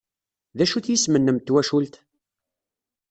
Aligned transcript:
D 0.57 0.59
acu-t 0.63 0.87
yisem-nnem 0.91 1.37
n 1.39 1.43
twacult? 1.45 1.95